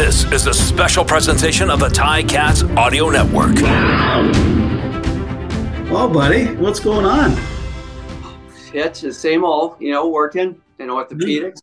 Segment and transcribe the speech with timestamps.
[0.00, 3.54] This is a special presentation of the Ticats Audio Network.
[5.90, 7.32] Well, buddy, what's going on?
[8.72, 11.58] Yeah, it's the same old, you know, working in orthopedics,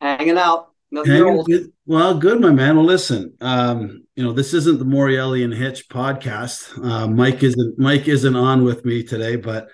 [0.00, 0.68] hanging out.
[0.92, 1.46] Nothing Hanging old.
[1.46, 2.76] good- Well, good, my man.
[2.76, 6.80] Well, listen, um, you know, this isn't the Morreale and Hitch podcast.
[6.80, 9.66] Uh, Mike isn't Mike isn't on with me today, but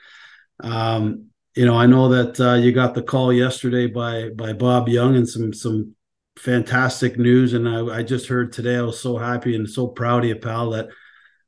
[0.61, 4.89] um, you know, I know that uh, you got the call yesterday by by Bob
[4.89, 5.95] Young and some some
[6.37, 8.77] fantastic news, and I, I just heard today.
[8.77, 10.71] I was so happy and so proud of you, pal.
[10.71, 10.89] That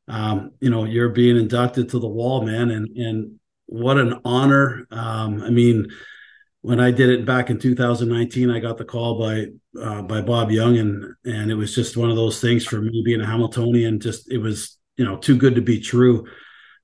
[0.08, 4.86] um, you know you're being inducted to the wall, man, and and what an honor.
[4.90, 5.88] Um, I mean
[6.66, 9.46] when I did it back in 2019, I got the call by
[9.80, 13.02] uh, by Bob Young, and and it was just one of those things for me
[13.04, 14.00] being a Hamiltonian.
[14.00, 16.26] Just it was you know too good to be true.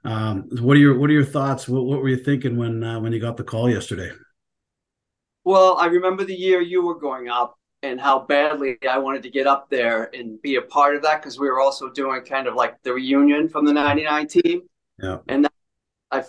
[0.04, 1.68] Um, what are your what are your thoughts?
[1.68, 4.12] What, what were you thinking when uh, when you got the call yesterday?
[5.42, 9.30] Well, I remember the year you were going up and how badly I wanted to
[9.30, 12.46] get up there and be a part of that because we were also doing kind
[12.46, 14.62] of like the reunion from the 99 team.
[15.02, 15.18] Yeah.
[15.28, 15.52] And that,
[16.10, 16.24] I,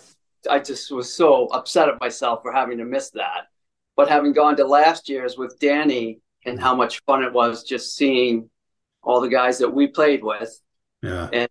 [0.50, 3.48] I just was so upset at myself for having to miss that.
[3.96, 7.94] But having gone to last year's with Danny and how much fun it was just
[7.94, 8.50] seeing
[9.02, 10.60] all the guys that we played with
[11.02, 11.48] Yeah, and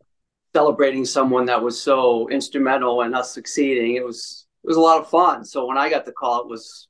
[0.54, 3.96] celebrating someone that was so instrumental in us succeeding.
[3.96, 5.46] It was it was a lot of fun.
[5.46, 6.88] So when I got the call, it was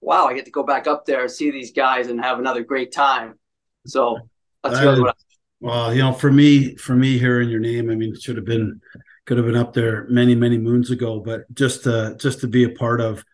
[0.00, 2.64] wow, I get to go back up there and see these guys and have another
[2.64, 3.38] great time.
[3.86, 4.28] So
[4.62, 5.12] that's That really what I,
[5.60, 8.44] well, you know, for me, for me, hearing your name, I mean, it should have
[8.46, 8.80] been
[9.26, 12.64] could have been up there many many moons ago, but just to just to be
[12.64, 13.24] a part of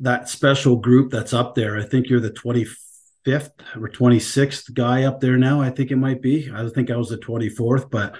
[0.00, 5.20] that special group that's up there, I think you're the 25th or 26th guy up
[5.20, 5.60] there now.
[5.60, 6.50] I think it might be.
[6.54, 8.16] I think I was the 24th, but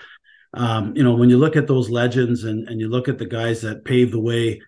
[0.54, 3.26] um, you know, when you look at those legends and and you look at the
[3.26, 4.60] guys that paved the way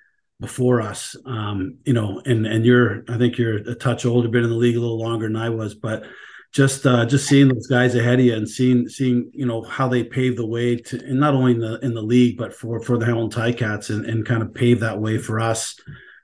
[0.42, 4.44] before us, um, you know, and and you're, I think you're a touch older, been
[4.44, 6.04] in the league a little longer than I was, but
[6.52, 9.88] just uh, just seeing those guys ahead of you and seeing seeing you know how
[9.88, 12.82] they paved the way to and not only in the in the league but for
[12.82, 15.74] for the Hamilton Ticats and and kind of pave that way for us.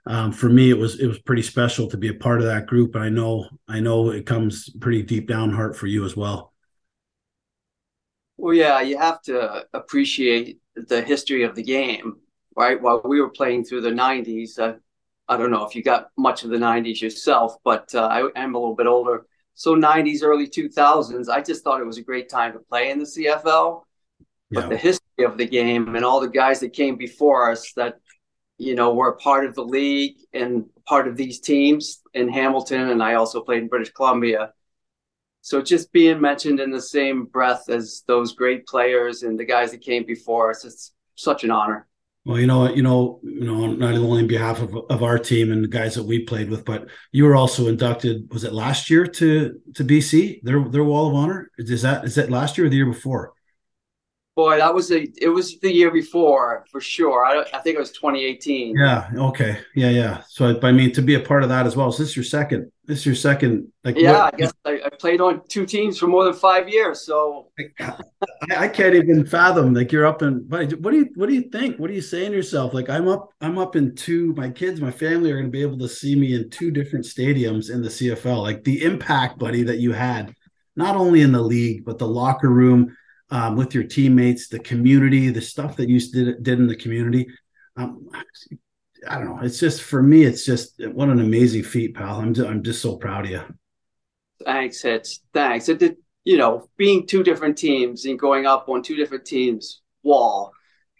[0.06, 2.66] Um, for me, it was it was pretty special to be a part of that
[2.66, 6.16] group, and I know I know it comes pretty deep down heart for you as
[6.16, 6.52] well.
[8.38, 12.16] well, yeah, you have to appreciate the history of the game,
[12.58, 12.80] right?
[12.80, 14.74] While we were playing through the '90s, uh,
[15.28, 18.54] I don't know if you got much of the '90s yourself, but uh, I am
[18.54, 19.26] a little bit older.
[19.54, 22.98] So '90s, early 2000s, I just thought it was a great time to play in
[22.98, 23.86] the CFL.
[24.52, 27.72] but Yeah, the history of the game and all the guys that came before us
[27.74, 27.98] that
[28.58, 33.02] you know were part of the league and part of these teams in Hamilton and
[33.02, 34.52] I also played in British Columbia.
[35.42, 39.70] So just being mentioned in the same breath as those great players and the guys
[39.70, 41.86] that came before us, it's such an honor.
[42.24, 45.50] Well, you know, you know, you know, not only on behalf of of our team
[45.50, 48.30] and the guys that we played with, but you were also inducted.
[48.32, 51.50] Was it last year to to BC their their Wall of Honor?
[51.58, 53.32] Is that is that last year or the year before?
[54.38, 57.24] Boy, that was a it was the year before for sure.
[57.26, 58.76] I, I think it was 2018.
[58.78, 59.10] Yeah.
[59.16, 59.58] Okay.
[59.74, 59.90] Yeah.
[59.90, 60.22] Yeah.
[60.28, 61.90] So I mean, to be a part of that as well.
[61.90, 62.70] So this is your second.
[62.84, 63.66] This is your second.
[63.82, 66.68] Like, Yeah, what- I guess I, I played on two teams for more than five
[66.68, 67.00] years.
[67.00, 67.48] So
[67.80, 67.92] I,
[68.56, 69.74] I can't even fathom.
[69.74, 70.46] Like you're up in.
[70.48, 71.80] What do you what do you think?
[71.80, 72.72] What are you saying to yourself?
[72.74, 73.30] Like I'm up.
[73.40, 74.34] I'm up in two.
[74.36, 77.06] My kids, my family are going to be able to see me in two different
[77.06, 78.40] stadiums in the CFL.
[78.40, 80.32] Like the impact, buddy, that you had,
[80.76, 82.96] not only in the league but the locker room.
[83.30, 87.28] Um, with your teammates, the community, the stuff that you did did in the community.
[87.76, 88.08] Um,
[89.06, 89.40] I don't know.
[89.42, 90.24] It's just for me.
[90.24, 92.20] It's just what an amazing feat, pal.
[92.20, 93.42] I'm just, I'm just so proud of you.
[94.46, 95.68] Thanks, it's thanks.
[95.68, 99.82] It did, you know, being two different teams and going up on two different teams'
[100.02, 100.52] wall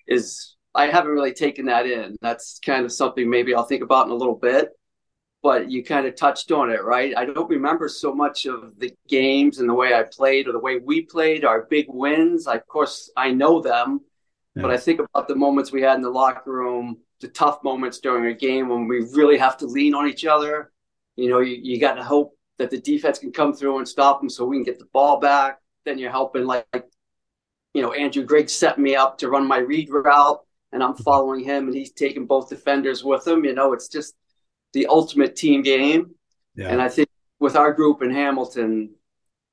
[0.06, 2.16] is I haven't really taken that in.
[2.20, 4.68] That's kind of something maybe I'll think about in a little bit.
[5.42, 7.16] But you kind of touched on it, right?
[7.16, 10.58] I don't remember so much of the games and the way I played or the
[10.58, 12.48] way we played, our big wins.
[12.48, 14.00] I, of course, I know them,
[14.56, 18.00] but I think about the moments we had in the locker room, the tough moments
[18.00, 20.72] during a game when we really have to lean on each other.
[21.14, 24.20] You know, you, you got to hope that the defense can come through and stop
[24.20, 25.60] them so we can get the ball back.
[25.84, 26.66] Then you're helping, like,
[27.74, 30.40] you know, Andrew Griggs set me up to run my read route,
[30.72, 31.02] and I'm mm-hmm.
[31.04, 33.44] following him, and he's taking both defenders with him.
[33.44, 34.16] You know, it's just
[34.72, 36.14] the ultimate team game.
[36.54, 36.68] Yeah.
[36.68, 37.08] And I think
[37.40, 38.90] with our group in Hamilton,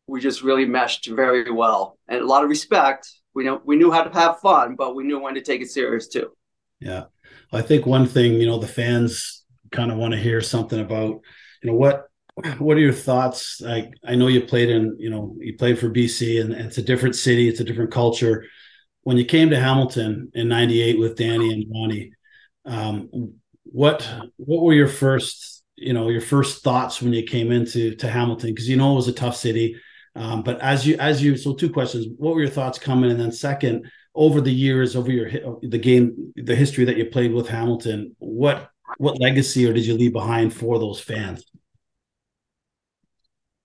[0.07, 3.09] we just really meshed very well and a lot of respect.
[3.33, 5.69] We know we knew how to have fun, but we knew when to take it
[5.69, 6.31] serious too.
[6.79, 7.05] Yeah.
[7.51, 11.21] I think one thing, you know, the fans kind of want to hear something about,
[11.61, 12.07] you know, what
[12.57, 13.61] what are your thoughts?
[13.61, 16.77] Like I know you played in, you know, you played for BC and, and it's
[16.77, 18.45] a different city, it's a different culture.
[19.03, 22.11] When you came to Hamilton in 98 with Danny and Ronnie,
[22.65, 23.35] um,
[23.65, 28.09] what what were your first, you know, your first thoughts when you came into to
[28.09, 28.51] Hamilton?
[28.51, 29.75] Because you know it was a tough city.
[30.15, 32.07] Um, but as you as you so two questions.
[32.17, 35.29] What were your thoughts coming, and then second, over the years, over your
[35.61, 39.95] the game, the history that you played with Hamilton, what what legacy or did you
[39.95, 41.45] leave behind for those fans?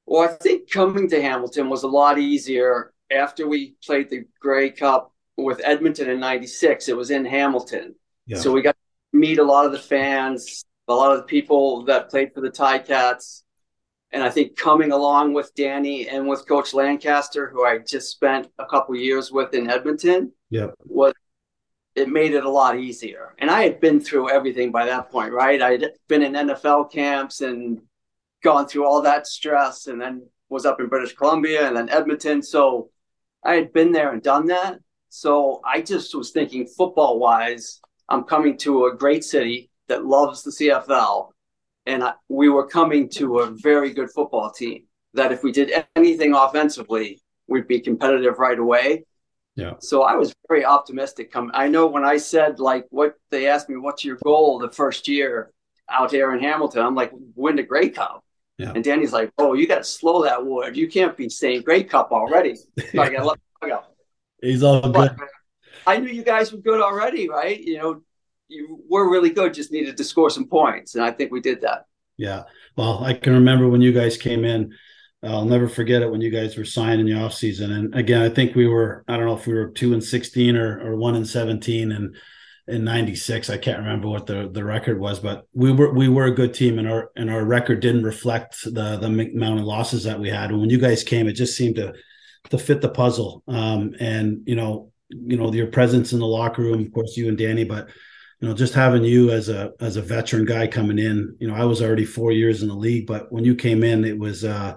[0.07, 4.71] Well, I think coming to Hamilton was a lot easier after we played the Grey
[4.71, 6.89] Cup with Edmonton in '96.
[6.89, 7.95] It was in Hamilton,
[8.27, 8.39] yeah.
[8.39, 8.75] so we got
[9.13, 12.51] meet a lot of the fans, a lot of the people that played for the
[12.51, 13.43] Ticats.
[14.13, 18.49] And I think coming along with Danny and with Coach Lancaster, who I just spent
[18.59, 21.13] a couple years with in Edmonton, yeah, was
[21.95, 23.35] it made it a lot easier.
[23.39, 25.61] And I had been through everything by that point, right?
[25.61, 27.81] I'd been in NFL camps and
[28.43, 32.43] gone through all that stress and then was up in British Columbia and then Edmonton.
[32.43, 32.91] So
[33.45, 34.79] I had been there and done that.
[35.09, 37.81] So I just was thinking football wise,
[38.11, 41.31] I'm coming to a great city that loves the CFL.
[41.87, 44.85] And I, we were coming to a very good football team
[45.15, 49.05] that if we did anything offensively, we'd be competitive right away.
[49.57, 49.75] Yeah.
[49.81, 51.33] So I was very optimistic.
[51.33, 54.71] Come, I know when I said like what they asked me, what's your goal the
[54.71, 55.53] first year
[55.89, 56.83] out here in Hamilton?
[56.85, 58.25] I'm like, win the Grey Cup.
[58.59, 58.73] Yeah.
[58.75, 60.77] And Danny's like, oh, you got to slow that word.
[60.77, 62.57] You can't be saying Grey Cup already.
[62.93, 63.81] So I got let go.
[64.43, 65.29] He's all but good.
[65.91, 67.61] I knew you guys were good already, right?
[67.61, 68.03] You know,
[68.49, 69.55] you were really good.
[69.55, 71.87] Just needed to score some points, and I think we did that.
[72.17, 72.45] Yeah.
[72.77, 74.73] Well, I can remember when you guys came in.
[75.23, 77.73] I'll never forget it when you guys were signed in the off season.
[77.73, 80.57] And again, I think we were, I don't know if we were two and 16
[80.57, 82.17] or, or one and 17 and
[82.69, 83.51] in 96.
[83.51, 86.55] I can't remember what the, the record was, but we were, we were a good
[86.55, 90.31] team and our, and our record didn't reflect the, the amount of losses that we
[90.31, 90.51] had.
[90.51, 91.93] And when you guys came, it just seemed to,
[92.49, 93.43] to fit the puzzle.
[93.47, 97.29] Um, and, you know, you know, your presence in the locker room, of course, you
[97.29, 97.89] and Danny, but,
[98.41, 101.55] you know, just having you as a, as a veteran guy coming in, you know,
[101.55, 104.45] I was already four years in the league, but when you came in, it was,
[104.45, 104.77] uh,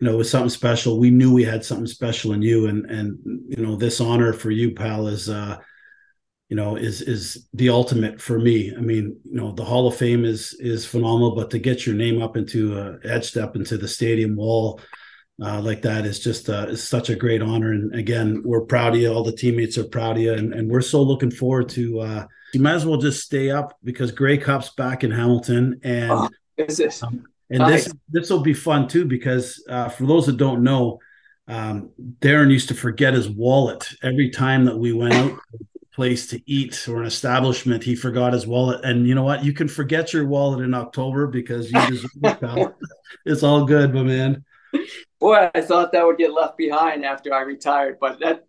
[0.00, 0.98] you know, it was something special.
[0.98, 4.50] We knew we had something special in you, and and you know, this honor for
[4.50, 5.58] you, pal, is uh,
[6.48, 8.72] you know, is is the ultimate for me.
[8.76, 11.96] I mean, you know, the Hall of Fame is is phenomenal, but to get your
[11.96, 14.80] name up into uh, etched up into the stadium wall
[15.42, 17.72] uh, like that is just uh, is such a great honor.
[17.72, 19.12] And again, we're proud of you.
[19.12, 22.00] All the teammates are proud of you, and, and we're so looking forward to.
[22.00, 26.10] Uh, you might as well just stay up because Grey Cup's back in Hamilton, and
[26.10, 27.02] oh, is this?
[27.02, 27.84] Um, and nice.
[27.84, 30.98] this this will be fun too because uh, for those that don't know,
[31.46, 31.90] um,
[32.20, 35.38] Darren used to forget his wallet every time that we went out
[35.98, 37.82] place to eat or an establishment.
[37.82, 39.44] He forgot his wallet, and you know what?
[39.44, 41.80] You can forget your wallet in October because you
[42.22, 42.74] it.
[43.24, 44.44] It's all good, my man.
[45.20, 48.46] Boy, I thought that would get left behind after I retired, but that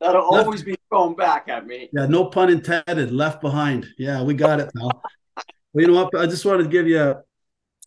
[0.00, 1.88] that'll always be thrown back at me.
[1.92, 3.12] Yeah, no pun intended.
[3.12, 3.86] Left behind.
[3.98, 5.02] Yeah, we got it, pal.
[5.72, 6.14] well, you know what?
[6.20, 7.22] I just wanted to give you a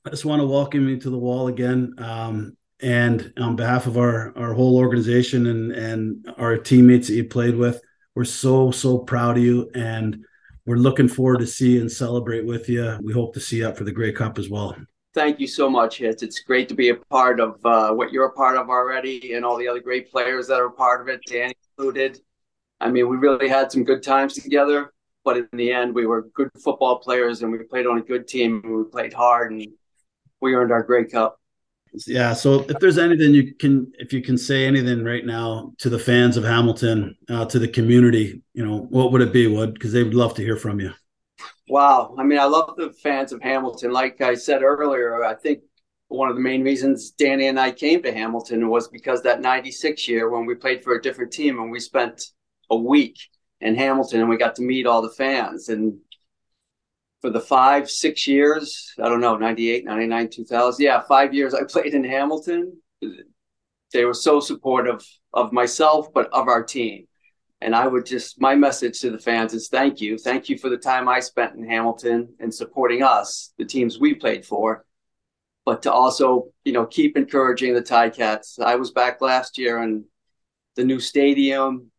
[0.06, 1.94] I just want to welcome you to the wall again.
[2.00, 7.26] Um, and on behalf of our our whole organization and and our teammates that you
[7.26, 7.80] played with,
[8.16, 10.26] we're so so proud of you, and
[10.66, 12.98] we're looking forward to see and celebrate with you.
[13.04, 14.76] We hope to see you up for the Grey Cup as well.
[15.14, 16.24] Thank you so much, Hitch.
[16.24, 19.44] It's great to be a part of uh, what you're a part of already, and
[19.44, 22.20] all the other great players that are part of it, Danny included.
[22.80, 24.94] I mean, we really had some good times together,
[25.26, 28.28] but in the end, we were good football players, and we played on a good
[28.28, 29.68] team, and we played hard, and
[30.40, 31.38] we earned our Grey Cup.
[32.08, 32.34] Yeah.
[32.34, 36.00] So if there's anything you can, if you can say anything right now to the
[36.00, 39.74] fans of Hamilton, uh, to the community, you know, what would it be, Wood?
[39.74, 40.94] Because they would love to hear from you.
[41.72, 42.14] Wow.
[42.18, 43.94] I mean, I love the fans of Hamilton.
[43.94, 45.62] Like I said earlier, I think
[46.10, 50.06] one of the main reasons Danny and I came to Hamilton was because that 96
[50.06, 52.26] year when we played for a different team and we spent
[52.70, 53.18] a week
[53.62, 55.70] in Hamilton and we got to meet all the fans.
[55.70, 55.98] And
[57.22, 60.84] for the five, six years, I don't know, 98, 99, 2000.
[60.84, 62.82] Yeah, five years I played in Hamilton.
[63.94, 65.02] They were so supportive
[65.34, 67.08] of myself, but of our team.
[67.62, 70.18] And I would just, my message to the fans is thank you.
[70.18, 74.16] Thank you for the time I spent in Hamilton and supporting us, the teams we
[74.16, 74.86] played for.
[75.64, 78.60] But to also, you know, keep encouraging the Ticats.
[78.60, 80.04] I was back last year and
[80.76, 81.92] the new stadium,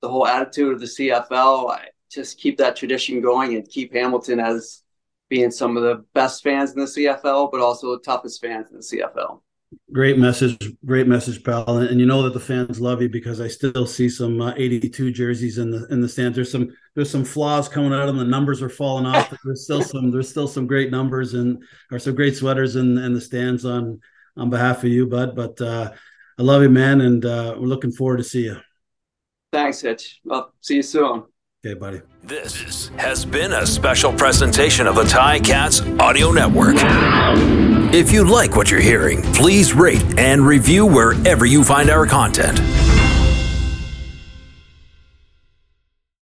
[0.00, 1.70] the whole attitude of the CFL.
[1.70, 4.82] I, just keep that tradition going and keep Hamilton as
[5.28, 8.78] being some of the best fans in the CFL, but also the toughest fans in
[8.78, 9.40] the CFL.
[9.92, 11.78] Great message, great message, pal.
[11.78, 14.52] And, and you know that the fans love you because I still see some uh,
[14.56, 16.34] 82 jerseys in the in the stands.
[16.34, 18.18] There's some there's some flaws coming out and.
[18.18, 19.32] The numbers are falling off.
[19.44, 21.62] there's still some there's still some great numbers and
[21.92, 24.00] or some great sweaters in in the stands on
[24.36, 25.36] on behalf of you, bud.
[25.36, 25.92] But uh,
[26.38, 28.56] I love you, man, and uh, we're looking forward to see you.
[29.52, 30.20] Thanks, Hitch.
[30.24, 31.24] Well, see you soon.
[31.62, 32.00] Okay, buddy.
[32.22, 36.76] This has been a special presentation of the Ticats Audio Network.
[37.92, 42.58] If you like what you're hearing, please rate and review wherever you find our content.